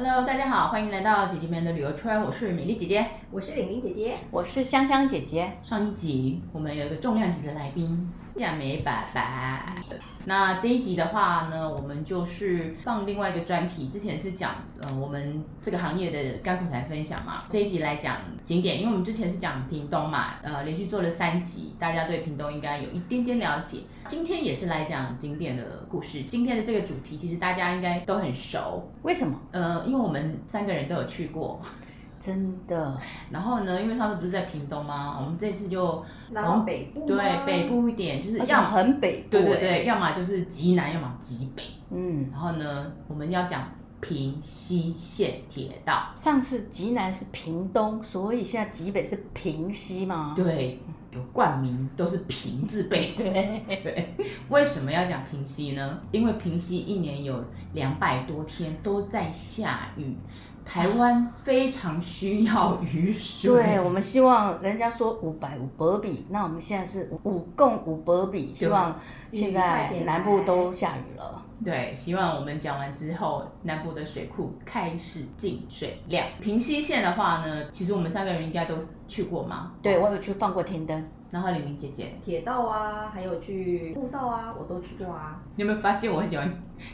[0.00, 2.22] Hello，大家好，欢迎来到姐姐们的旅游圈。
[2.22, 5.54] 我是美丽姐姐，我是玲玲姐姐，我是香香姐姐。
[5.64, 9.74] 上一集我们有一个重量级的来宾，夏美爸爸。
[10.28, 13.88] 那这一集的话呢，我们就是放另外一个专题。
[13.88, 23.78] 之前是讲呃我们这个行业的甘苦谈分享嘛，这一集来讲景点，因为我们之前是讲屏东嘛，呃连续做了三集，大家对屏东应该有一点点了解。
[24.06, 26.24] 今天也是来讲景点的故事。
[26.24, 29.40] 今天的这个主题其实大家应该都很熟，为什么？
[29.52, 31.58] 呃，因为我们三个人都有去过。
[32.20, 33.80] 真的，然后呢？
[33.80, 35.16] 因为上次不是在屏东吗？
[35.20, 41.62] 我们这次就往北部，对，北部一点，就是要很北部，对对对，要么就是极南，要么极北。
[41.90, 43.68] 嗯，然后呢，我们要讲
[44.00, 46.10] 平西线铁道。
[46.14, 50.34] 上次极南是屏东，所以现在极北是平西吗？
[50.36, 50.80] 对，
[51.12, 53.12] 有冠名都是平字辈。
[53.16, 54.14] 对 对，
[54.50, 55.98] 为什么要讲平西呢？
[56.10, 57.42] 因为平西一年有
[57.74, 60.16] 两百多天都在下雨。
[60.68, 68.94] 台湾非常需要雨水，对，我们希望人家说五百五百比，那我们现在是五共五百比，希望
[69.30, 71.42] 现在南部都下雨了。
[71.64, 76.28] 对，希望我们讲完之后，南部的水库开始进水量。
[76.38, 78.74] 平溪线的话呢，其实我们三个人应该都
[79.08, 79.72] 去过吗？
[79.82, 81.02] 对，我有去放过天灯。
[81.30, 85.40] 然后玲玲姐姐，铁道啊，还有去步道啊，我都去过啊。
[85.56, 86.50] 你有没有发现我很喜欢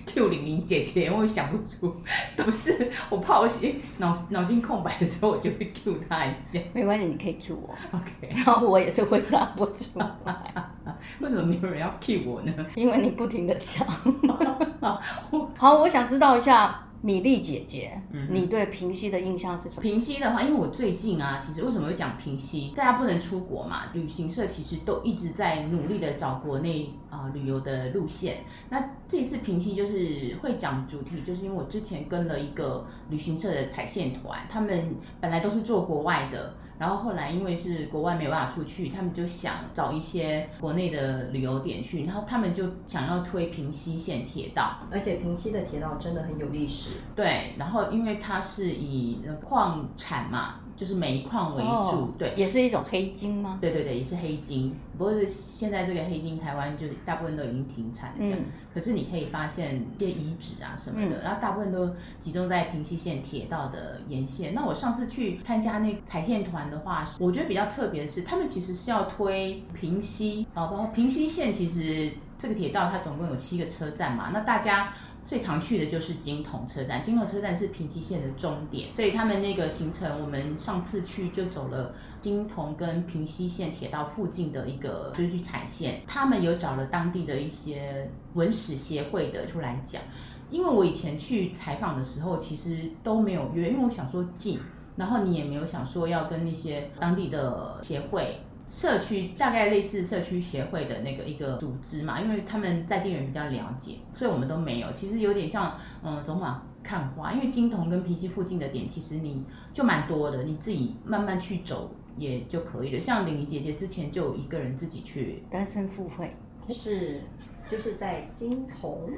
[0.07, 1.07] Q 玲玲姐姐？
[1.07, 1.95] 因为我想不出，
[2.37, 6.61] 都是我怕我写脑脑筋空白的时候，我就会 Q 她一下。
[6.73, 7.75] 没关系，你可以 Q 我。
[7.93, 8.11] OK。
[8.31, 10.07] 然后我也是回答不出来。
[11.21, 12.53] 为什么没有人要 Q 我呢？
[12.75, 13.87] 因为你不停的讲。
[15.57, 16.84] 好，我想知道一下。
[17.05, 19.83] 米粒姐姐，嗯，你对平西的印象是什么？
[19.83, 22.73] 平西的话，因为我最近啊，其实为什么会讲平西？
[22.75, 28.39] 大家不能出国嘛，旅行社其实都一直在努力的找国内啊、呃、旅游的路线。
[28.71, 36.55] 那这次平西就是会讲主题，就是因为我之前跟了一个旅行社的踩线团，他们本来都是做国外的。
[36.79, 46.91] 然后后来因为是国外没有办法出去，他们就想找一些国内的旅游点去，然后他们就想要推平西线铁道，而且平西的铁道真的很有历史。
[47.15, 50.61] 对，然后因为它是以矿产嘛。
[50.77, 53.59] 就是煤矿为主，哦，对，也是一种黑金吗？
[53.61, 54.75] 对对对，也是黑金。
[54.99, 58.39] 不过是现在这个黑金，台湾就大部分都已经停产了这样。
[58.39, 64.55] 嗯、可是你可以发现一些遗址啊什么的，嗯、然后大部分都集中在平溪线铁道的沿线。
[64.55, 74.93] 那我上次去参加那采线团的话，我觉得比较特别的是，他们其实是要推平溪啊，包括平溪线，其实这个铁道它总共有七个车站嘛，那大家。
[75.25, 86.03] 最常去的就是金桐车站，金桐车站是平溪线的终点，所以他们那个行程，我们上次去就走了金桐跟平溪线铁道附近的一个，就是去踩线。
[86.07, 90.03] 他们有找了当地的一些文史协会的出来讲，
[90.51, 94.59] 因为我以前去采访的时候，其实都没有约，因为我想说近，
[94.97, 98.41] 然后你也没有想说要跟那些当地的协会。
[98.75, 104.93] 社区大概类似社区协会的那个一个组织嘛，因为他们在地人比较了解，所以我们都没有。
[104.93, 107.33] 其实有点像，嗯，走马看花。
[107.33, 113.01] 因为金童跟皮西附近的点，其实你就蛮多的，你自己慢慢去走也就可以了。
[113.01, 116.35] 像玲玲姐姐之前就有一个人自己去单身赴会，
[116.69, 117.21] 是
[117.69, 119.09] 就是在金童，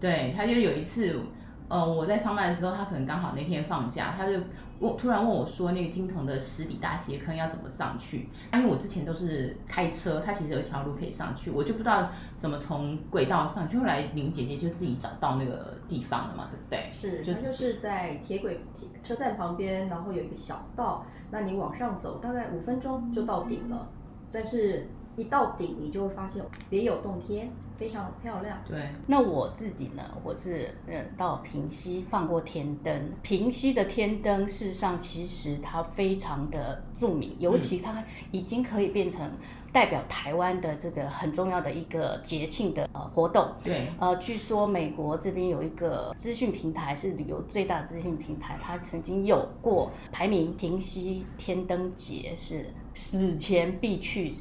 [0.00, 1.20] 对，他就有一次。
[1.66, 4.34] 呃，我在上班的时候，他可能刚好那天放假，他就
[4.84, 8.28] 问，突然问我说，那个金桐的十里大斜坑要怎么上去？
[8.52, 13.78] 因为我之前都是开车，它其实有一条路可以上去，我就不知道怎么从轨道上去。
[13.78, 16.90] 后来林姐姐就自己找到那个地方了嘛，对不对？
[16.92, 18.60] 是，就就是在铁轨
[19.02, 23.88] 车站旁边，然后有一个小道，那你往上走，大概五分钟就到顶了，
[24.32, 24.86] 但是。
[25.16, 28.58] 一到顶，你就会发现别有洞天，非常漂亮。
[28.66, 30.02] 对，那我自己呢？
[30.24, 33.12] 我是嗯到平溪放过天灯。
[33.22, 39.30] 平溪的天灯，事实上其实它非常的著名，尤其它已经可以变成
[39.72, 43.52] 代表台湾的这个很重要的一个节庆的呃活动。
[43.62, 54.34] 对，呃，据说美国这边有一个资讯平台是旅游最大资讯平台，它曾经有过排名，平溪天灯节是死前必去。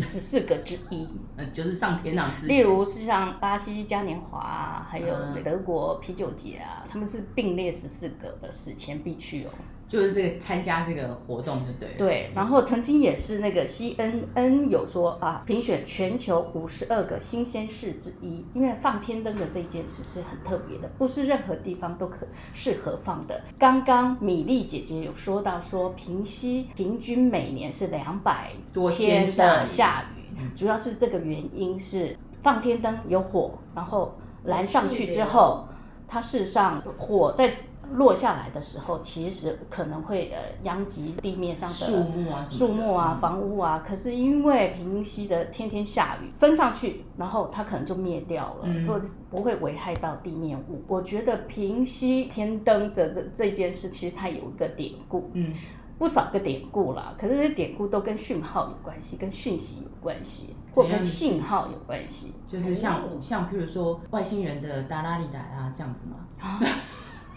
[0.00, 1.06] 十四个之一，
[1.36, 2.46] 嗯， 就是上天堂之。
[2.46, 5.06] 例如是像巴西嘉年华啊，还有
[5.44, 9.50] 德国啤酒节啊，他们是并列十四个的史前必去哦。
[9.90, 11.88] 就是这个参加这个活动，就对。
[11.98, 23.42] 对，然后曾经也是那个 CNN 有说啊，评选全球五十二个新鲜事之一，因为放天灯的这件事是很特别的，不是任何地方都可适合放的。
[23.58, 35.66] 刚刚米粒姐姐有说到说，平西平均每年是两百多天的下雨，主要是这个原因是放天灯有火，然后燃上去之后，
[36.06, 37.52] 它事实上火在。
[37.92, 43.82] 落下来的时候，其实可能会呃殃及地面上的树木啊、树木啊、房屋啊。
[43.86, 50.82] 可是因为平息的天天下雨，升上去，然后它可能就灭掉了，嗯、所以不会危害到地面物。
[50.86, 55.30] 我觉得平息天灯的这这件事，其实它有一个典故。
[55.34, 55.52] 嗯。
[55.98, 62.32] 不少个典故啦，可是这些典故都跟讯号有关系，跟讯息有关系，或跟信号有关系。
[62.48, 66.16] 就是像像譬如说外星人的达拉里达拉这样子吗？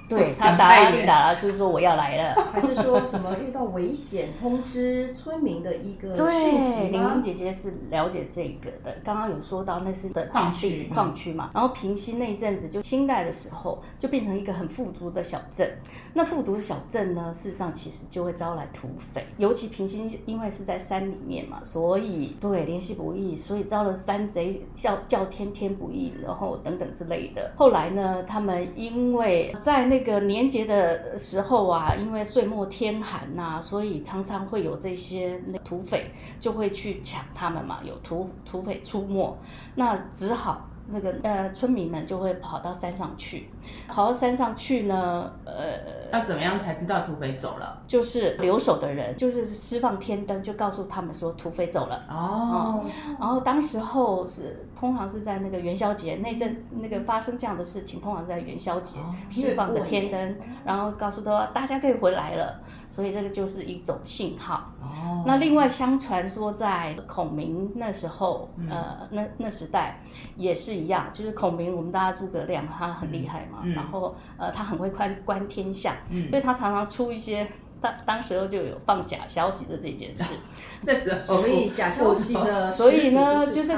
[0.10, 6.80] 对， 他打啦哩打啦，就是说我要来了， 还是说什么遇到危险通知村民的一个讯息？
[6.80, 8.96] 对，玲玲姐姐是了解这个的。
[9.04, 15.72] 刚刚有说到那是的矿区矿区嘛，然后平溪那一阵子就清代的时候就变成一个很富足的小镇。
[16.14, 27.52] 那富足的小镇呢，事实上其实就会招来土匪，尤其平溪因为是在山里面嘛，所以对联系不易，所以招了山贼叫叫天天不应，然后等等之类的。
[27.56, 36.12] 后来呢，他们因为在那这个年节的时候啊，因为岁末天寒呐、所以常常会有这些土匪
[36.42, 39.34] 就会去抢他们嘛，有土土匪出没，
[39.76, 40.68] 那只好。
[40.88, 43.50] 那个呃，村民们就会跑到山上去，
[43.88, 47.81] 跑到山上去呢，呃，要怎么样才知道土匪走了？
[47.88, 52.06] 就是留守的人，就是释放天灯，就告诉他们说土匪走了。
[52.09, 58.97] 哦、嗯，然后当时候是通常是在那个元宵节那阵，那个发生这样的事情，通常是在元宵节
[59.30, 62.59] 释放的天灯，然后告诉他大家可以回来了。
[62.94, 64.63] 所以这个就是一种信号。
[64.80, 65.24] 哦。
[65.25, 70.00] 那另外，相传说在孔明那时候，嗯、呃，那那时代
[70.38, 77.50] 也是一样，就是孔明，我们大家诸葛亮他很厉害嘛，嗯、然后呃，他很会观观天象，嗯、所以他常常出一些
[77.81, 80.25] 当当时候就有放假消息的这件事。
[80.86, 83.75] 那时候，所以假消息的，所以呢，就是。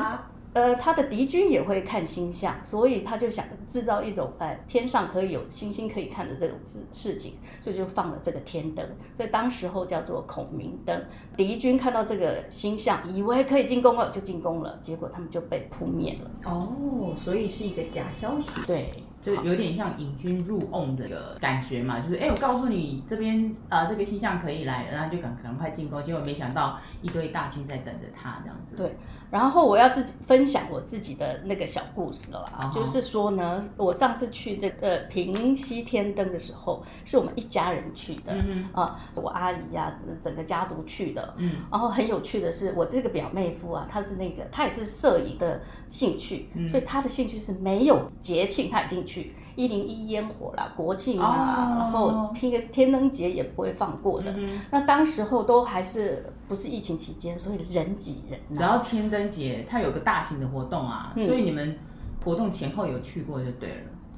[0.55, 8.87] 呃，他的敌军也会看星象，所以他就想制造一种，呃，天上可以有星星可以看的这种事事情，所以就放了这个天灯，
[9.17, 11.05] 所以当时候叫做孔明灯。
[11.35, 16.31] 敌军看到这个星象，以为可以进攻了，就进攻了，结果他们就被扑灭了。
[16.49, 18.61] 哦，所以是一个假消息。
[18.65, 19.03] 对。
[19.25, 28.77] 就有点像引军入瓮的一个感觉嘛，就是哎，我告诉你这边呃这个星象可以来，然后就赶赶快进攻，结果没想到一堆大军在等着他这样子。
[28.77, 28.95] 对，
[29.31, 32.75] 然后我要自己分享我自己的那个小故事了啦，uh huh.
[32.75, 38.81] 就是说呢，我上次去这个平西天灯的时候，是我们一家人去的，嗯、uh.
[38.81, 41.71] 啊，我阿姨呀、啊，整个家族去的，嗯、uh，huh.
[41.71, 46.69] 然后很有趣的是，我这个表妹夫啊，他是那个他也是摄影的兴趣，uh.
[46.69, 49.14] 所以他的兴趣是没有节庆他一定去。
[49.55, 51.79] 一零一烟火啦，国庆啊，oh.
[51.79, 54.31] 然后听个天灯节也不会放过的。
[54.33, 54.59] Mm hmm.
[54.71, 58.55] 那当时候都还是不是疫情期间，所以人挤人啊。
[58.55, 61.77] 只要天灯节，它有个大型的活动啊，嗯、所以你们
[62.23, 63.75] 活动前后有去过就对了。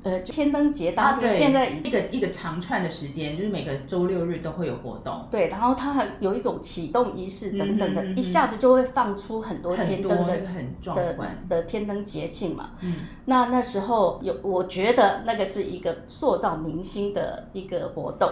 [0.08, 5.28] 呃，天灯节当天现在一个一个长串的时间，就是每个周六日都会有活动。
[5.30, 12.70] 对，然后它还有一种启动仪式等等的，一下子就会放出很多天灯的很，很壮观的天灯节庆嘛。
[12.80, 12.96] 嗯，
[13.26, 18.30] 那那时候有，我觉得那个是一个塑造明星的一个活动。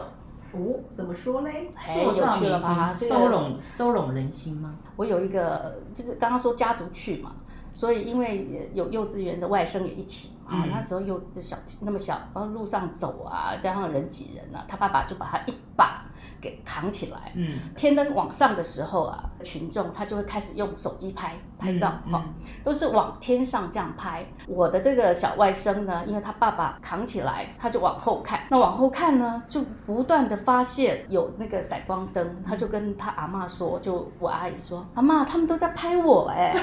[0.53, 1.69] 哦，怎么说嘞？
[1.73, 2.57] 塑造明
[2.95, 4.75] 星，收拢收拢人心吗？
[4.95, 7.35] 我有一个，就是刚刚说家族去嘛。
[7.73, 16.05] 所以，因为有幼稚园的外甥也一起啊，嗯、那时候又小那么小，然后路上走啊，加上人挤人啊，他爸爸就把他一把
[16.39, 17.31] 给扛起来。
[17.35, 22.23] 嗯，天灯往上的时候啊，群众他就会开始用手机拍拍照，哈、嗯嗯哦，
[22.63, 24.25] 都是往天上这样拍。
[24.47, 28.41] 我的这个小外甥呢，因为他爸爸扛起来，他就往后看。
[28.49, 36.55] 那往后看呢，就不断的发现有那个闪光灯，他就跟他阿妈说，就我阿姨说，阿妈，他们都在拍我哎。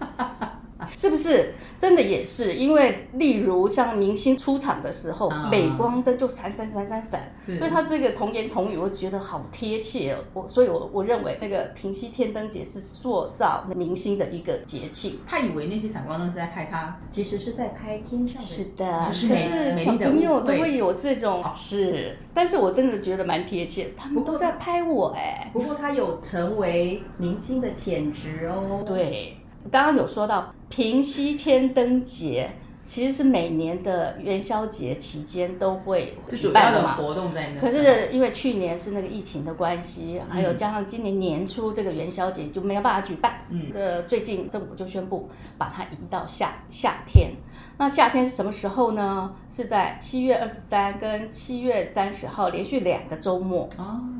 [0.96, 2.54] 是不是真的也是？
[2.54, 10.18] 因为例如像明星出场的时候，镁、嗯、光灯就闪闪闪闪闪，所以他这个童言童语，我觉得好贴切哦。
[10.32, 15.20] 我所以我，我我认为那个平息天灯节是塑造明星的一个节庆。
[15.26, 18.46] 他以为那些闪光灯是在拍他，其实是在拍天上的。
[18.46, 25.50] 是的，可是小朋友都会有这种是，但是我真的觉得蛮贴切，他们都在拍我哎。
[25.52, 28.82] 不过他有成为明星的潜质哦。
[28.84, 29.36] 对。
[29.70, 32.50] 刚刚有说到平息天灯节，
[32.84, 36.96] 其实是每年的元宵节期间都会举办的嘛。
[36.96, 37.60] 活动在那。
[37.60, 43.40] 可是因为去年是那个疫情的关系，还有加上今年年初这个元宵节就没有办法举办。
[43.48, 43.70] 嗯。
[43.74, 47.32] 呃，最近政府就宣布把它移到夏夏天。
[47.76, 49.34] 那夏天是什么时候呢？
[49.50, 53.68] 是在七月二十三跟七月三十号连续两个周末，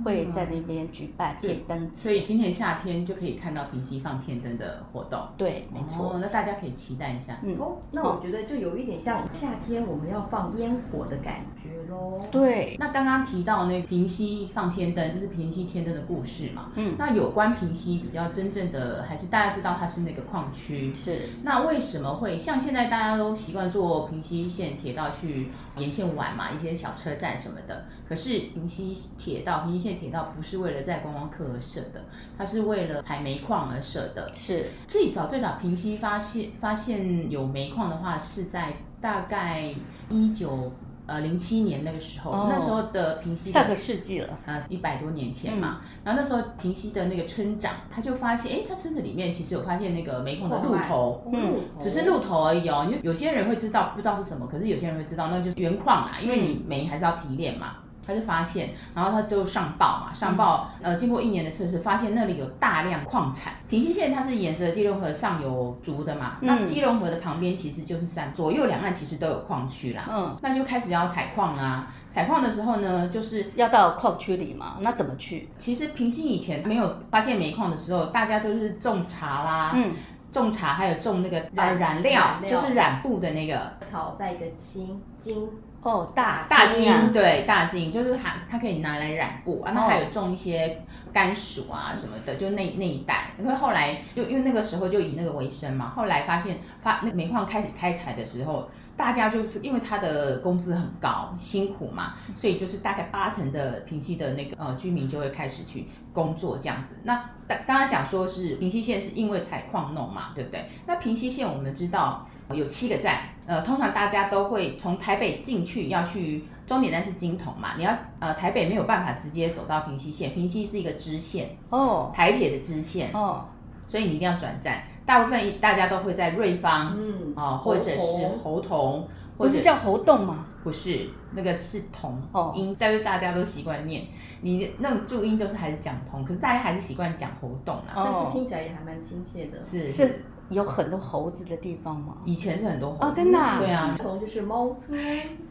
[0.05, 1.91] 会在那边举办天灯。
[1.95, 5.21] 所以今年夏天就可以看到平溪放天灯的活动。
[5.37, 6.17] 对，没错。
[6.21, 7.39] 那大家可以期待一下。
[7.43, 7.57] 嗯。
[7.59, 12.17] 哦，那我觉得就就有一点像夏天我们要放烟火的感觉喽。
[12.31, 16.71] 对，那刚刚提到那平息放天灯，就是平息天灯的故事嘛。
[16.77, 20.95] 嗯，那有关平息比较真正的，还是大家知道它是那个矿区。
[20.95, 21.31] 是。
[21.43, 27.85] 那为什么会像现在大家都习惯坐平息线铁道去沿线玩嘛，一些小车站什么的。
[28.09, 32.05] 可是平溪铁道、平溪线铁道不是为了在观光客而设的，
[32.37, 34.31] 它是为了采煤矿而设的。
[34.33, 34.67] 是。
[34.87, 39.75] 最早最早平溪发现发现有煤矿的话，是在大概
[40.09, 40.73] 一九
[41.07, 45.81] 呃零七年那个时候，哦、那时候的平溪上个世纪了，呃一百多年前嘛。
[45.83, 52.89] 嗯、然后那时候平溪的那个村长他就发现，哎，他村子里面其实有发现那个煤矿的鹿头，嗯，只是鹿头而已哦。
[52.91, 57.77] 有有些人会知道不知道是什么，可是有些人会知道，那就是原矿啊，因为你煤还是要提炼嘛。
[58.07, 63.53] 他就发现，然后他就上报嘛，上报，呃，经过一年的测试，发现那里有大量矿产。
[63.69, 70.07] 平溪线它是沿着基隆河上游筑的嘛，那基隆河的旁边其实就是山，左右两岸其实都有矿区啦。
[70.09, 71.89] 嗯，那就开始要采矿啦。
[72.09, 75.49] 采矿的时候呢，就是要到矿区里嘛，那怎么去？
[75.59, 79.95] 其实平溪以前没有发现煤矿的时候，大家都是种茶啦，嗯，
[80.31, 85.49] 种茶还有种那个呃染料，染料就是染布的那个草，在一个青金。
[85.85, 93.33] 哦，大大金对大金，就是它它可以拿来染布啊，它还有种一些甘薯啊什么的，就那那一带。
[93.39, 106.99] 因为后来就因为那个时候就以那个为生嘛，后来发现发那煤矿开始开采的时候，大家就是因为他的工资很高，辛苦嘛，所以就是大概八成的平溪的那个呃居民就会开始去工作这样子。
[107.05, 110.71] 那刚刚刚讲说是平溪线是因为采矿弄嘛，对不对？
[110.87, 113.21] 那平溪线我们知道有七个站。
[113.47, 117.75] 呃，通常大家都会从台北进去，要去终点站是金铜嘛。
[117.77, 123.45] 你要呃台北没有办法直接走到平溪线，平溪是一个支线哦，台铁的支线哦，
[123.87, 124.83] 所以你一定要转站。
[125.07, 129.03] 大部分大家都会在瑞芳，嗯啊、呃，或者是猴硐，
[129.37, 130.47] 不是叫猴洞吗？
[130.63, 134.05] 不是，那个是铜哦音，但是大家都习惯念，
[134.41, 140.09] 你那种注音都是还是讲同，可是大家还是习惯讲猴洞啊，但是听起来也还蛮亲切的，是是。
[140.09, 140.15] 是
[140.51, 142.19] 有很多猴子的地方吗？
[142.27, 143.59] 以前是很多猴子哦，真的、啊。
[143.59, 145.01] 对啊，猴硐就是猫村。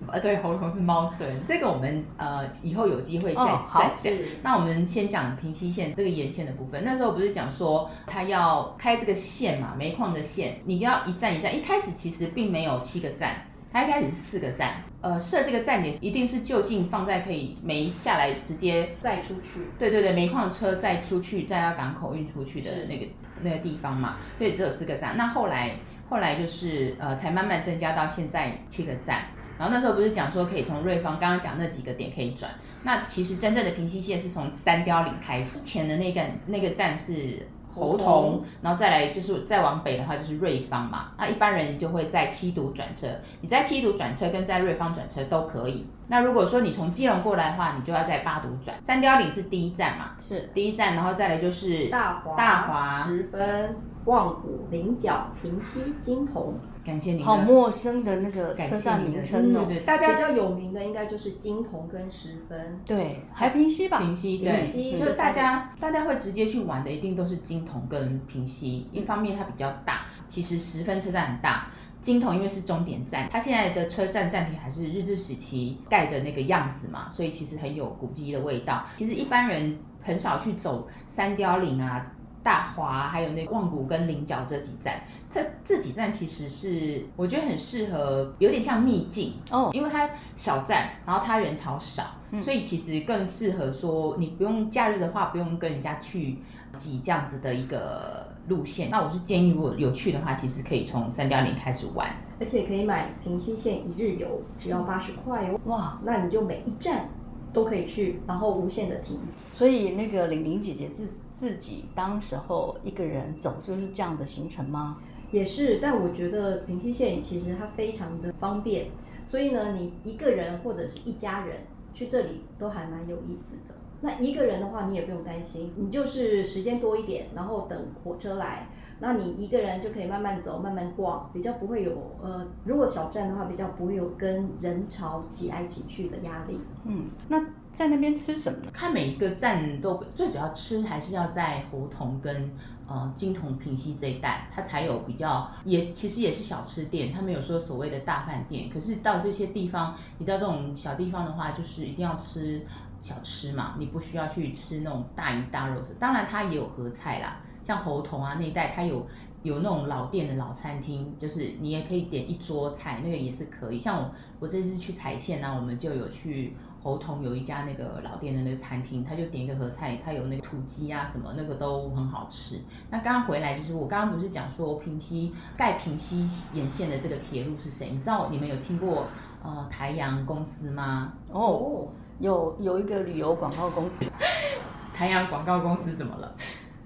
[0.08, 1.28] 呃，对，猴硐是猫村。
[1.48, 4.13] 这个我们呃以后有机会再、哦、再讲。
[4.44, 6.84] 那我们先讲平溪线这个沿线的部分。
[6.86, 11.58] 那时候不是讲说他要开这个线嘛，煤矿的线，你要一站一站。
[11.58, 13.36] 一开始其实并没有七个站，
[13.74, 14.75] 它一开始是四个站。
[15.01, 19.68] 呃，设这个站点一定是就近放在可以煤下来直接载出去。
[19.77, 23.08] 对对对，煤矿车载出去，载到港口运出去的那个。
[23.42, 25.18] 那个地方嘛，所以只有四个站。
[25.18, 25.72] 那后来，
[26.08, 29.24] 后来就是呃，才慢慢增加到现在七个站。
[29.58, 32.50] 然后那时候不是讲说可以从瑞芳刚刚讲那几个点可以转。
[32.84, 37.46] 那其实真正的平溪线是从三貂岭开始，之前的那个那个站是。
[37.74, 43.08] 猴硐，然后再来就是再往北的话就是瑞芳嘛，那一般人就会在七堵转车，
[43.42, 45.88] 你在七堵转车跟在瑞芳转车都可以。
[46.07, 48.77] 那如果说你从基隆过来的话，你就要在八堵转。
[48.81, 56.53] 三貂岭是第一站嘛，是第一站，然后再来就是大华、大华、十分、望谷、菱角、平溪、金铜。
[56.86, 57.24] 感谢您。
[57.24, 59.63] 好陌生的那个车站名称哦。
[59.65, 62.77] 对对，大家比较有名的应该就是金铜跟十分。
[62.86, 64.00] 对，还平溪吧？
[64.00, 68.86] 平溪，对，平溪就是大家大家会直接去玩的，一定都是金铜跟平溪。
[68.91, 71.67] 一方面它比较大，其实十分车站很大。
[72.03, 78.86] 金铜因为是终点站，它现在的车站站体还是日治时期盖的那个样子嘛，所以其实很有古迹的味道。
[78.95, 82.05] 其实一般人很少去走三貂岭啊。
[82.43, 96.39] 大华还有那个望谷跟菱角这几站，这这几站其实是我觉得很适合，有点像秘境哦，因为它小站，然后它人潮少，嗯、所以其实更适合说你不用假日的话，不用跟人家去
[96.75, 98.89] 挤这样子的一个路线。
[98.89, 102.09] 那我是建议，如果有去的话，其实可以从三貂岭开始玩，
[102.39, 105.59] 而且可以买平溪线一日游，只要八十块哦。
[105.65, 107.09] 哇，那你就每一站。
[107.53, 109.19] 都可以去，然后无限的停。
[109.51, 114.97] 所以那个玲玲姐姐自自己当时候一个人走，就是这样的行程吗？
[115.29, 118.88] 也是，但我觉得平溪线其实它非常的方便，
[119.29, 121.57] 所以呢，你一个人或者是一家人
[121.93, 123.75] 去这里都还蛮有意思的。
[124.03, 128.67] 那一个人的话，你也不用担心，你就是时间多一点，然后等火车来。
[129.00, 136.60] 那你一个人就可以慢慢走，慢慢逛，比较不会有呃，如果小站的话，比较不会有跟人潮挤来挤去的压力。
[136.83, 137.41] 嗯，那
[137.72, 138.72] 在那边吃什么呢？
[138.74, 142.51] 看每一个站都最主要吃还是要在胡同跟
[142.88, 148.69] 呃金铜平溪这一带，它才有比较也其实也是小吃店，它没有说所谓的大饭店。
[148.69, 152.62] 可是到这些地方，你到这种小地方的话，就是一定要吃。
[153.03, 155.79] 小吃嘛，你不需要去吃那种大鱼大肉。
[156.00, 159.05] 当然，它也有合菜啦，像猴硐啊那一带，它有
[159.43, 163.77] 有那种老店的老餐厅，就是你也可以点一桌菜，那个也是可以。
[163.77, 166.55] 像我我这次去彩县呢，我们就有去。
[166.83, 172.60] 猴硐有一家那个老店的那个餐厅，他就点一个合菜，他有那个土鸡啊什么，那个都很好吃。
[172.89, 177.91] 那刚刚回来就是我刚刚不是讲说平溪盖平溪沿线的这个铁路是谁？
[177.91, 179.07] 你知道你们有听过
[179.41, 181.13] 呃台阳公司吗？
[181.31, 181.88] 哦，
[182.24, 184.06] 有有一个旅游广告公司。
[184.96, 186.34] 台阳广告公司怎么了？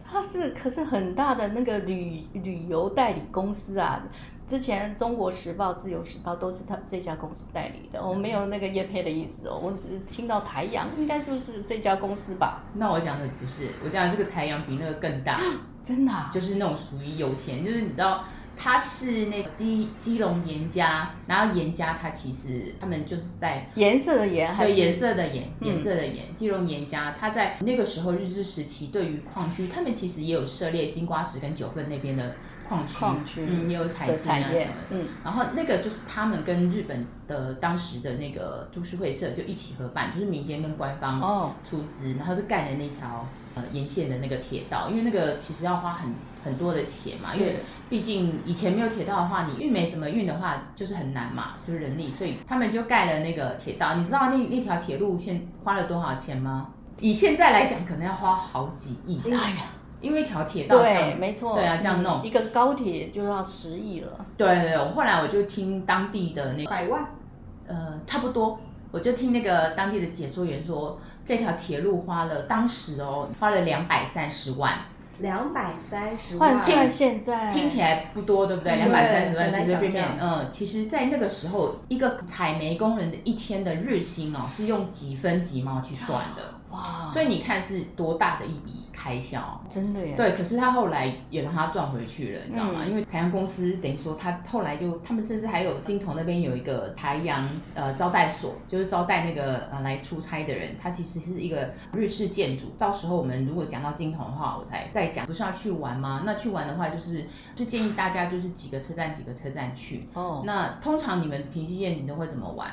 [0.04, 4.02] 它是可是很大的那个旅旅游代理公司啊。
[4.48, 12.64] 之前《中国时报》《自由时报》都是他这家公司代理的，我没有那个业配的意思哦，我只是听到台阳，应该就是这家公司吧？
[12.76, 15.38] 那我讲的不是，我讲的这个台阳比那个更大，
[15.84, 18.24] 真的、啊，就是那种属于有钱，就是你知道，
[18.58, 32.36] 他是那基基隆严家，然后严家他其实他们就是在颜色的颜，对颜色的颜，颜色的颜，嗯、基隆严家他在那个时候日治时期，对于矿区，他们其实也有涉猎金瓜石跟九份那边的。
[32.68, 41.56] 矿区，矿区嗯，也有采金啊什么的，嗯，然后那个就是他们跟日本的当时的那个株式会社就一起合办，就是民间跟官方哦。
[41.64, 46.10] 出资，哦、然后就盖了那条呃沿线的那个铁道，因为那个其实要花很
[46.48, 47.58] 很多的钱嘛，因为
[47.90, 53.96] 毕竟以前没有铁道的话，你运煤怎么运的话就是很难嘛，就是人力，所以他们就盖了那个铁道。
[53.96, 56.70] 你知道那那条铁路线花了多少钱吗？
[57.00, 59.22] 以现在来讲，可能要花好几亿。
[59.26, 59.58] 哎呀。
[60.00, 64.26] 因为一条铁道，对，没错，对啊，这样弄、嗯、一个高铁就要十亿了。
[64.38, 67.04] 对对对，我后来我就听当地的那百万，
[67.66, 68.60] 呃，差不多，
[68.92, 74.78] 我就听那个当地的解说员说，这条铁路花了当时哦，花了两百三十万。
[75.20, 78.76] 两百三十万，换算现在听起来不多，对不对？
[78.76, 86.44] 两百三十万随随便便，嗯，其实，在那个时候，一个采煤工人的一天的日薪哦，是用几分几毛去算的。
[86.70, 87.10] 哇！
[87.12, 90.16] 所以你看是多大的一笔开销，真的耶。
[90.18, 92.80] 对，可是他后来也让他赚回去了，你知道吗？
[92.84, 102.74] 嗯、因为台阳公司等于说他后来就，他们甚至还有金头那边有一个台阳呃招待所，就是招待那个呃来出差的人，他其实是一个日式建筑。
[102.80, 105.28] 到时候我们如果讲到金头的话，我才再讲。
[105.28, 106.24] 不是要去玩吗？
[106.26, 110.08] 那去玩的话，就是就建议大家就是几个车站几个车站去。
[110.16, 112.72] 哦，那通常你们平溪线你都会怎么玩？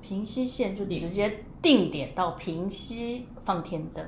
[0.00, 4.04] 平溪线就直接定点到平溪放天灯。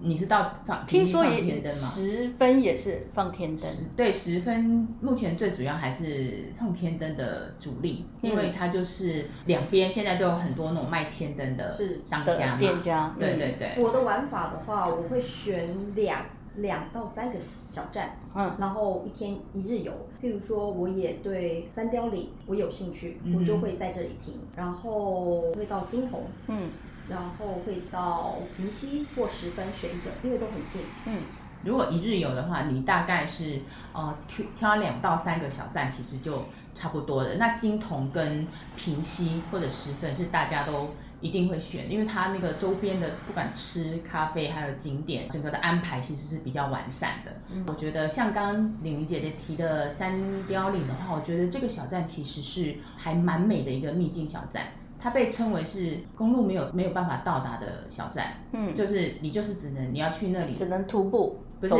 [0.00, 0.86] 你是到放？
[0.86, 3.68] 听说也十分也是放天灯。
[3.96, 11.68] 对，十分目前最主要还是放天灯的主力，嗯、因为它就是两边现在都有很多那种卖天灯的
[12.04, 13.14] 商家嘛，店家。
[13.18, 13.82] 对对对。
[13.82, 16.24] 我的玩法的话，我会选两。
[16.56, 17.38] 两到三个
[17.70, 19.92] 小站，嗯，然后一天一日游。
[20.20, 26.68] 譬如说，我也对三貂岭我有兴趣，嗯、我就会在这里停，然后会到金红，嗯，
[27.08, 31.22] 然后会到平溪或十分选一个，因为都很近，嗯。
[31.64, 33.60] 如果一日游的话，你大概是
[33.92, 36.44] 呃挑挑两到三个小站，其实就
[36.74, 37.36] 差不多的。
[37.36, 40.94] 那金铜跟平溪或者十分是大家都。
[41.20, 47.32] 一定会选，因为它那个周边的不管吃咖啡还有景点，整个的安排其实是比较完善的。
[47.50, 50.14] 嗯，我觉得像刚刚玲玲姐姐提的三
[50.48, 54.68] 貂岭的话，我觉得这个小站其实是还蛮美的一个秘境小站，
[55.00, 58.34] 它被称为是公路没有没有办法到达的小站。
[58.52, 61.74] 嗯，就是你就是只能你要去那里，只能徒步，不是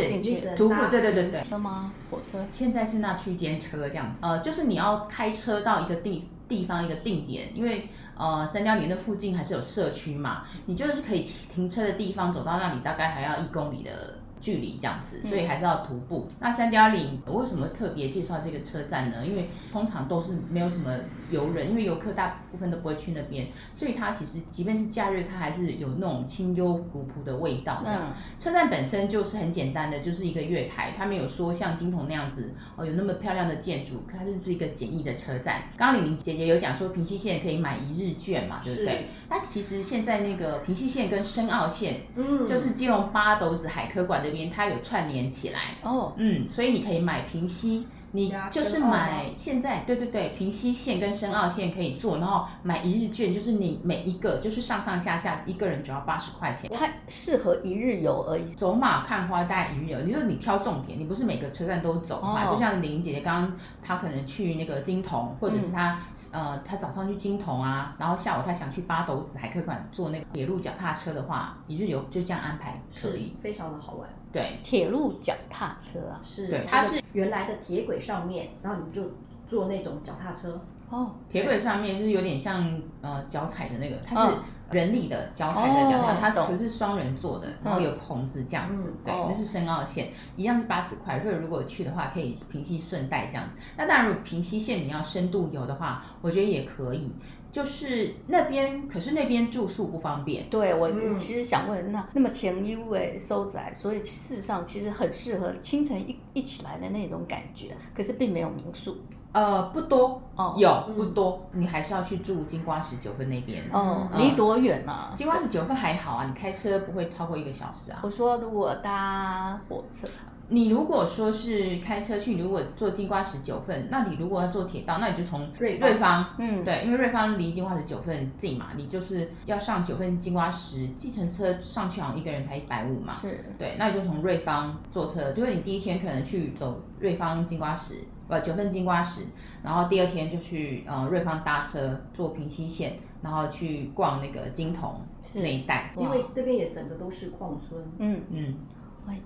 [0.57, 1.41] 徒步，对对对对。
[1.43, 1.93] 车吗？
[2.11, 2.39] 火车？
[2.51, 4.21] 现在是那区间车这样子。
[4.23, 7.89] 呃，就是你要开车到一个地地方一个定点，因为。
[8.21, 16.27] 呃，三貂岭的附近还是有社区嘛，你就是可以停车的地方，走到那里大概还要一公里的距离这样子，所以还是要徒步。
[16.31, 19.25] 嗯、那三貂岭我为什么特别介绍这个车站呢？
[19.25, 20.93] 因为通常都是没有什么
[21.31, 27.83] 游人，因为游客大部分都不会去那边，所以它其实即便是假日，它还是有那种清幽古朴的味道。
[27.85, 35.63] 这样，嗯、车站本身就是很简单的，就是一个月台，它没有说像金铜那样子哦，有那么漂亮的建筑，它是这个简易的车站。
[35.77, 39.09] 刚刚李明姐姐有讲说平溪线可以买一日券嘛，对不对？
[39.29, 47.87] 那其实现在那个平溪线跟深澳线，嗯，就是基隆八斗子海科馆那边，它有串联起来哦，嗯，所以你可以买平溪。
[48.13, 56.71] 你就是买现在，对对对，平西线跟深澳线可以坐，然后买一日券，就是你每一个就是上上下下一个人只要八十块钱。
[56.73, 60.01] 它适合一日游而已，走马看花带一日游。
[60.01, 62.47] 你说你挑重点，你不是每个车站都走嘛？
[62.47, 66.01] 哦、就像玲姐姐刚刚，她可能去那个金童，或者是她、
[66.33, 74.09] 嗯、呃，她早上去金童啊，然后下午她想去八斗子海科馆坐那个铁路脚踏车的话，一日游就这样安排可以，非常的好玩。
[74.41, 79.03] 对，铁路脚踏车啊，是，对，它是原来的铁轨上面，然后你就
[79.47, 80.61] 坐那种脚踏车。
[80.91, 84.35] 哦，铁轨上面就是有点像呃脚踩的那个，它是
[84.71, 91.21] 人力的脚踩的脚踏，哦、它是可是双人坐的，嗯、然后有棚子这样子，嗯、对，哦、那是深澳线，一样是八十块。
[91.21, 93.45] 所以如果去的话，可以平溪顺带这样。
[93.77, 97.13] 那当然，如果平溪线你要深度游的话，我觉得也可以。
[97.51, 100.49] 就是那边，可是那边住宿不方便。
[100.51, 108.97] 对，我其实想问，那那么前优诶收窄，所以事实上其实很适合清晨一一起来的那种感觉，可是并没有民宿。
[109.33, 113.63] 呃，不多哦，有不多，你还是要去住金瓜石九份那边。
[113.73, 115.13] 哦，离多远啊？
[115.17, 118.01] 金瓜石九份还好啊，你开车不会超过一个小时啊。
[118.03, 120.09] 我说如果搭火车。
[120.51, 139.23] 你如果说是开车去，你如果坐金瓜石九份，那你如果要坐铁道，那你就从瑞瑞芳，嗯，对，因为瑞芳离金瓜石九份近嘛，你就是要上九份金瓜石，计程车上去好像一个人才一百五嘛，是，对，那你就从瑞芳坐车，就是你第一天可能去走瑞芳金瓜石，不，九份金瓜石，
[139.63, 144.99] 然后第二天就去呃瑞芳搭车坐平溪线，然后去逛那个金桐
[145.35, 148.23] 那一带，因为这边也整个都是矿村，嗯。
[148.31, 148.55] 嗯。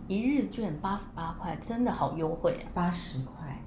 [0.08, 2.66] 一日券八十八块，真的好优惠啊！
[2.74, 3.62] 八十块，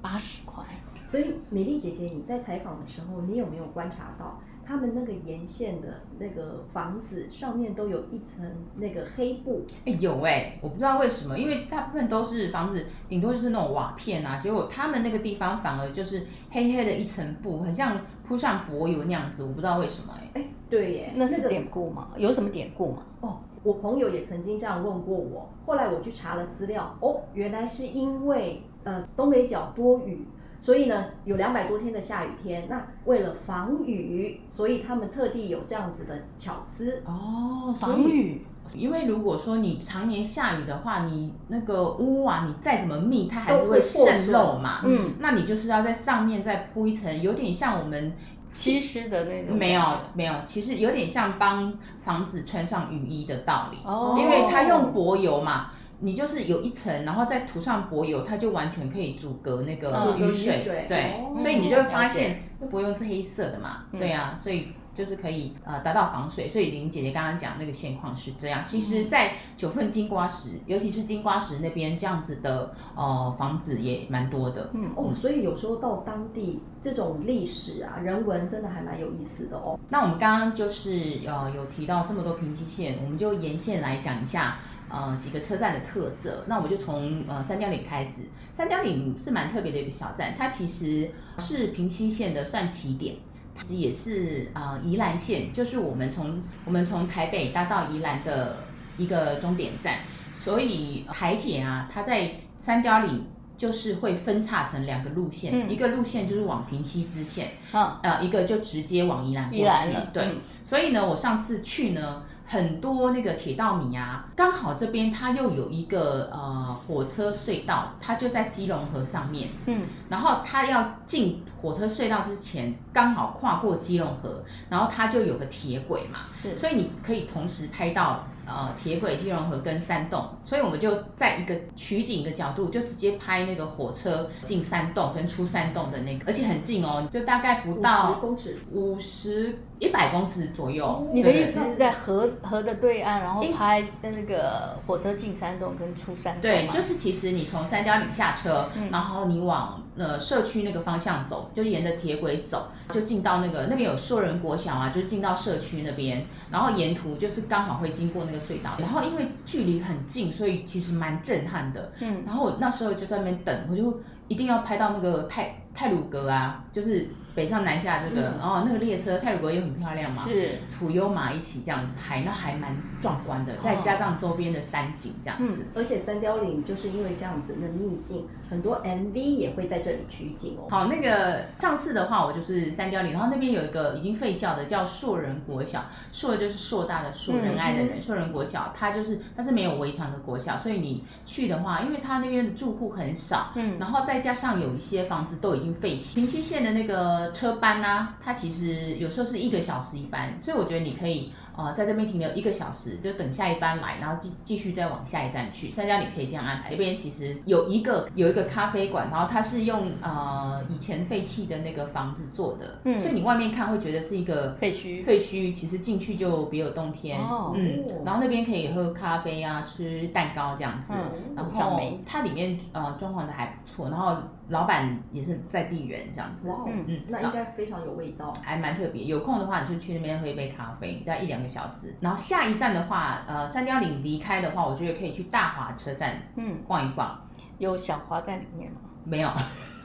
[0.00, 0.64] 八十块。
[1.08, 8.44] 所以美丽姐姐，你在采访的时候，你有没有观察到他们那个沿线的那个房子上面都有一层
[8.76, 9.64] 那个黑布？
[9.86, 20.42] 哎，有哎，我不知道为什么，因为大部分都是房子，顶多就是那种瓦片啊，结果他们那个地方反而就是黑黑的一层布，很像铺上柏油那样子，我不知道为什么哎。
[20.42, 22.08] 哎，对耶，那是典故吗？
[22.18, 23.02] 有什么典故吗？
[23.22, 23.40] 哦。
[23.62, 30.26] 我朋友也曾经这样问过我，后来我去查了资料，哦，原来是因为呃东北角多雨，
[30.62, 38.46] 所以呢有两百多天的下雨天，那为了防雨，所以他们特地有这样子的巧思哦，防雨。
[38.74, 48.12] 因为如果说你常年下雨的话，你那个屋啊，你再怎么密，它还是会渗漏嘛，嗯，那你就是要在上面再铺一层，有点像我们。
[48.50, 49.82] 漆湿的那种没有
[50.14, 53.78] 没有，其实有点像帮房子穿上雨衣的道理。
[53.84, 64.68] 哦，因为它用柏油嘛，你就是有一层，然后再涂上柏油，它就完全可以阻隔那个雨水，嗯、水对，哦、所以你就会发现，那柏油是黑色的嘛，嗯、对啊，所以。
[64.94, 68.64] 就是可以呃达到防水，所以林姐姐刚刚讲那个现况是这样。
[68.64, 74.70] 其实，在九份金瓜石，尤其是金瓜石那边这样子的呃房子也蛮多的。
[74.74, 79.78] 嗯哦，所以有时候到当地这种历史啊人文真的还蛮有意思的哦。
[79.88, 84.56] 那我们刚刚就是呃有提到这么多平溪线，我们就沿线来讲一下
[84.88, 86.44] 呃几个车站的特色。
[86.46, 88.22] 那我们就从呃三貂岭开始，
[88.54, 93.16] 三貂岭是蛮特别的一个小站，它其实是平溪线的算起点。
[93.60, 98.58] 其实也是啊、呃，宜兰线就是我们从我们从台北搭到宜兰的
[98.96, 99.98] 一个终点站，
[100.42, 109.62] 所以台铁啊，它在三貂岭就是会分叉成两个路线，嗯、一个路线就是往平溪支线，啊、呃，一个就直接往宜兰过去。
[109.64, 112.22] 宜兰了，对，嗯、所以呢，我上次去呢。
[112.48, 119.50] 很多那个铁道迷啊，刚好这边它又有一个呃火车隧道，它就在基隆河上面。
[119.66, 126.20] 嗯，然后它要进火车隧道之前，刚好跨过基隆河，然后它就有个铁轨嘛。
[126.28, 128.24] 是，所以你可以同时拍到。
[128.48, 141.06] 呃，铁轨、金融河跟山洞，所以我们就在一个取景的角度，就直接拍那个火车进山洞跟出山洞的那个，而且很近哦，就大概不到五十公尺，五十一百公尺左右。
[141.12, 146.42] 你的意思是在河河的对岸，然后拍那个火车进山洞跟出山洞？
[146.42, 158.38] 对，就是其实你从三貂岭下车，嗯、然后你往呃社区那个方向走，就沿着铁轨走，就进到那个那边有硕仁国小啊，就进到社区那边，然后沿途就是刚好会经过那个。
[158.38, 161.92] 隧道，然后因为距离很近，所以其实蛮震撼的。
[161.98, 167.06] 嗯，然后我那时候就在那边等，我就一定要拍到那个太太鲁阁啊，就是。
[167.34, 170.48] 北上南下这个，嗯、哦，那个列车泰鲁阁也很漂亮嘛，是。
[170.76, 180.66] 土优马一起这样子拍，那还蛮壮观的，再加上周边的山景这样子，嗯、而且三貂岭就是因为这样子的秘境，很多 MV 也会在这里取景哦。
[180.68, 197.28] 好，那个上次的话，我就是三貂岭，然后那边有一个已经废校的叫硕仁国小，硕就是硕大的硕，仁爱的人，硕仁国小，它就是它是没有围墙的国小，所以你去的话，因为它那边的住户很少，嗯，然后再加上有一些房子都已经废弃，平溪线的那个。
[197.32, 205.70] 车班呢、啊，它其实有时候是一个小时一班，所以我觉得你可以呃在这边停留一个小时，就等下一班来，然后继继续再往下一站去。
[205.70, 206.70] 三家你可以这样安排。
[206.70, 224.16] 这边其实有一个有一个咖啡馆，然后它是用呃以前废弃的那个房子做的，嗯，所以你外面看会觉得是一个废墟，废墟其实进去就别有洞天，哦，嗯，然后那边可以喝咖啡啊，吃蛋糕这样子，嗯、然后它里面呃装潢的还不错，然后。
[224.48, 226.50] 老板也是在地人这样子。
[226.50, 229.04] 哇，嗯嗯，那应该非常有味道，还蛮特别。
[229.04, 231.94] 有空的话，你就去那边喝一杯咖啡，再一两个小时。
[232.00, 237.18] 然后下一站的话，呃，三貂岭离开的话，我觉得可以去大华车站，嗯，逛一逛。
[237.58, 238.78] 有小华在里面吗？
[239.04, 239.30] 没有。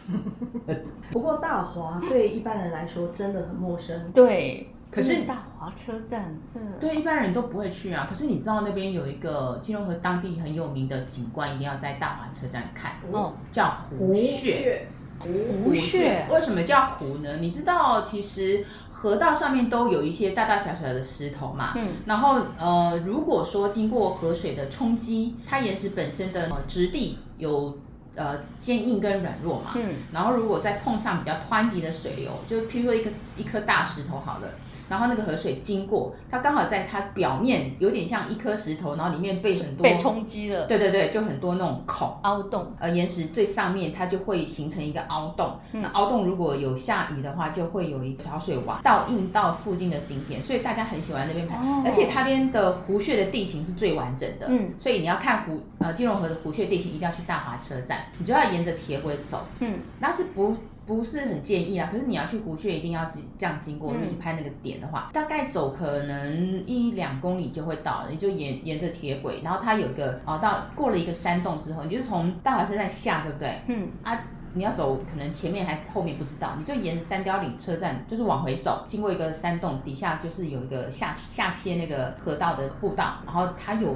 [1.11, 4.11] 不过大华对一般人来说真的很陌生。
[4.11, 4.69] 对。
[4.93, 6.37] 可是大华车站，
[6.79, 8.05] 对一般人都不会去啊。
[8.07, 14.87] 可是你知道那边有一个金融河当地很有名的景观，一定要在大华车站看哦，叫湖穴。
[15.19, 17.37] 湖穴为什么叫湖呢？
[17.37, 21.73] 你知道，其实河道上面都有一些大大小小的石头嘛。
[21.77, 21.93] 嗯。
[22.05, 27.77] 然后呃，如果说经过河水的冲击，它岩石本身的质地有
[28.15, 29.71] 呃坚硬跟软弱嘛。
[29.75, 29.93] 嗯。
[30.11, 34.47] 然后如果再碰上比较湍急的水流，就譬如说一个一颗大石头，好了。
[34.89, 40.67] 然后那个河水经过，它刚好在它表面有点像一颗石头，然后里面被很多被冲击了。
[40.67, 42.75] 对对对，就很多那种孔凹洞。
[42.77, 45.57] 呃，岩石最上面它就会形成一个凹洞。
[45.71, 51.55] 嗯、那凹洞如果有下雨的话，就会有一个小水洼倒映到附近的景点，所以大家很喜欢那边拍。
[51.55, 54.47] 哦、而且它边的湖穴的地形是最完整的。
[54.49, 54.73] 嗯。
[54.79, 59.45] 所以你要看湖呃金融河的湖穴地形，一定要去大华车站，你就要沿着铁轨走。
[59.59, 59.79] 嗯。
[59.99, 60.55] 那是不。
[60.85, 68.09] 不是很建议啊，可是你要去湖穴，一定要是这样经过，你去拍那个点的话，嗯、大概走可能一两公里就会到了。
[68.11, 73.61] 你就沿沿着铁轨，然后它有一个哦，到过了一个山洞之后，你就是从大华山站下，对不对？
[73.67, 83.95] 嗯啊，你要走，可能前面还后面不知道，你就沿着三貂岭车站就是往回走，经过一个山洞，底下就是有一个下下切那个河道的步道，然后它有，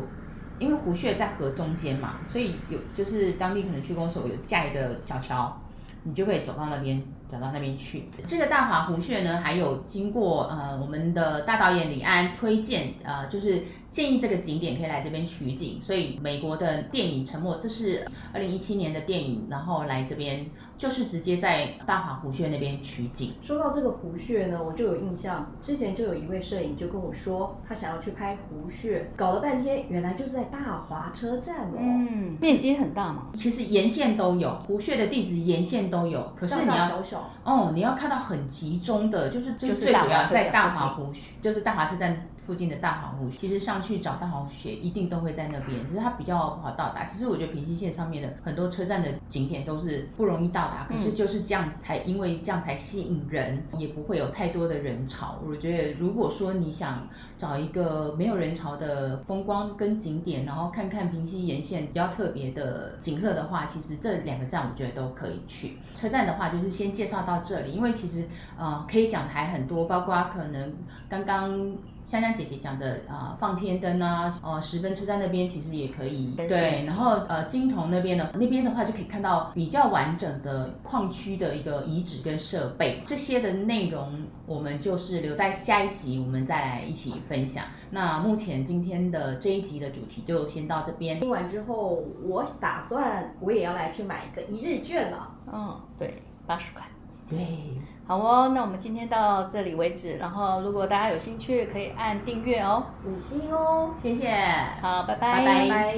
[0.60, 5.62] 因为湖穴在河中间嘛，所以有就是当地可能区公所有架一个小桥。
[6.04, 8.06] 你就可以走到那边，走到那边去。
[8.26, 13.66] 这个大华湖穴呢，还有经过呃我们的大导演李安推荐，呃就是
[13.98, 15.80] 建议这个景点可以来这边取景。
[15.82, 20.46] 所以美国的电影《沉默》，这是二零一七年的电影，然后来这边。
[20.78, 23.34] 就是直接在大华湖穴那边取景。
[23.42, 31.78] 说到这个湖穴呢，我就有印象，之前就有一位摄影就跟我说，他想要去拍湖穴，搞了半天，原来就是在大华车站哦。
[31.80, 33.30] 嗯，面积很大嘛。
[33.34, 36.32] 其实沿线都有湖穴的地址，沿线都有。
[36.36, 42.28] 可是你要小小哦，你要看到很集中的，就是最最主要在大华湖，就是大华车站。
[42.48, 47.04] 附近的大黄湖，其实上去找大黄雪一定都会在那边，只是它比较不好到达。
[47.04, 55.40] 其实我觉得平溪线上面的很多车站的景点都是不容易到达，可是就是这样才，因为这样才吸引人，也不会有太多的人潮。
[55.46, 57.06] 我觉得如果说你想
[57.38, 65.78] 找一个没有人潮的风光跟景点，然后看看平溪沿线比较特别的景色的话，其实这两个站我觉得都可以去。
[65.94, 68.26] 车站的话就是先介绍到这里，因为其实
[68.58, 70.74] 呃可以讲的还很多，包括可能
[71.10, 71.76] 刚刚。
[72.08, 87.66] 香香姐姐讲的啊、呃，放天灯啊，呃，十分车站那边其实也可以，对，然后呃，金童那边呢那边的话就可以看到比较完整的矿区的一个遗址跟设备，这些的内容我们就是留待下一集我们再来一起分享。
[87.90, 91.20] 那目前今天的这一集的主题就先到这边。
[91.20, 95.30] 听完之后，我打算我也要来去买一个一日券了。
[95.52, 96.14] 嗯，对，
[96.46, 96.82] 八十块。
[97.30, 97.38] 对，
[98.08, 100.16] 好哦，那我们今天到这里为止。
[100.18, 104.34] 然后，如果大家有兴趣，可以按订阅哦，五星哦，谢谢，
[104.82, 105.98] 好，拜拜，拜拜。